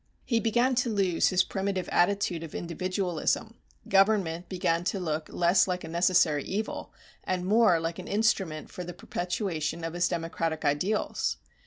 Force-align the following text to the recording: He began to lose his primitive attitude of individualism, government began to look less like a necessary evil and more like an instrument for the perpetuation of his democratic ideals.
He 0.25 0.39
began 0.39 0.73
to 0.77 0.89
lose 0.89 1.27
his 1.27 1.43
primitive 1.43 1.87
attitude 1.89 2.41
of 2.41 2.55
individualism, 2.55 3.59
government 3.87 4.49
began 4.49 4.83
to 4.85 4.99
look 4.99 5.29
less 5.29 5.67
like 5.67 5.83
a 5.83 5.87
necessary 5.87 6.43
evil 6.43 6.91
and 7.23 7.45
more 7.45 7.79
like 7.79 7.99
an 7.99 8.07
instrument 8.07 8.71
for 8.71 8.83
the 8.83 8.93
perpetuation 8.95 9.83
of 9.83 9.93
his 9.93 10.07
democratic 10.07 10.65
ideals. 10.65 11.37